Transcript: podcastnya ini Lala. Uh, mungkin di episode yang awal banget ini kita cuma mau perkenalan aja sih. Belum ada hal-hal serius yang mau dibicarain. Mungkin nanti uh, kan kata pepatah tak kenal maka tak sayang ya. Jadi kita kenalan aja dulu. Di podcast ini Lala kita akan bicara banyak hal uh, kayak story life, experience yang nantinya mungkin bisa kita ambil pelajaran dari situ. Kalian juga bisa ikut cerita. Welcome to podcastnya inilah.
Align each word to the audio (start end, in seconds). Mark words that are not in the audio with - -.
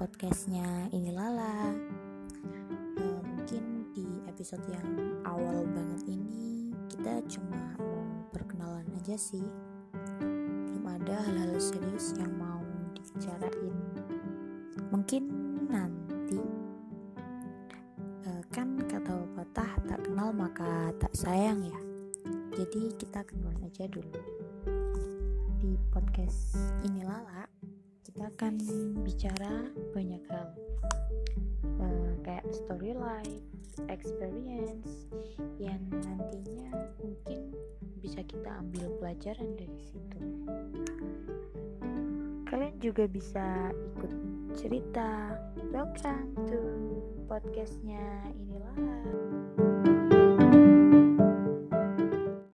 podcastnya 0.00 0.90
ini 0.90 1.14
Lala. 1.14 1.70
Uh, 2.98 3.22
mungkin 3.22 3.86
di 3.94 4.02
episode 4.26 4.66
yang 4.74 4.88
awal 5.22 5.62
banget 5.70 6.18
ini 6.18 6.74
kita 6.90 7.22
cuma 7.30 7.78
mau 7.78 8.26
perkenalan 8.34 8.88
aja 8.98 9.14
sih. 9.14 9.46
Belum 10.18 10.82
ada 10.82 11.22
hal-hal 11.30 11.62
serius 11.62 12.10
yang 12.18 12.34
mau 12.40 12.58
dibicarain. 12.96 13.76
Mungkin 14.90 15.22
nanti 15.70 16.42
uh, 18.26 18.42
kan 18.50 18.82
kata 18.88 19.14
pepatah 19.14 19.72
tak 19.86 20.00
kenal 20.10 20.34
maka 20.34 20.90
tak 20.98 21.14
sayang 21.14 21.62
ya. 21.62 21.80
Jadi 22.56 22.98
kita 22.98 23.22
kenalan 23.22 23.62
aja 23.68 23.86
dulu. 23.86 24.18
Di 25.60 25.76
podcast 25.94 26.56
ini 26.82 27.04
Lala 27.04 27.59
kita 28.10 28.26
akan 28.26 28.58
bicara 29.06 29.70
banyak 29.94 30.18
hal 30.34 30.50
uh, 31.78 32.10
kayak 32.26 32.42
story 32.50 32.90
life, 32.90 33.46
experience 33.86 35.06
yang 35.62 35.78
nantinya 35.94 36.90
mungkin 36.98 37.54
bisa 38.02 38.18
kita 38.26 38.50
ambil 38.66 38.90
pelajaran 38.98 39.54
dari 39.54 39.78
situ. 39.78 40.18
Kalian 42.50 42.82
juga 42.82 43.06
bisa 43.06 43.70
ikut 43.70 44.12
cerita. 44.58 45.38
Welcome 45.70 46.34
to 46.50 46.58
podcastnya 47.30 48.02
inilah. 48.34 49.19